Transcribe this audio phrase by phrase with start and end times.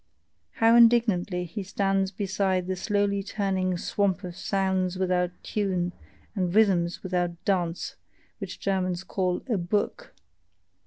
[0.53, 5.93] How indignantly he stands beside the slowly turning swamp of sounds without tune
[6.35, 7.97] and rhythms without dance,
[8.39, 10.15] which Germans call a "book"!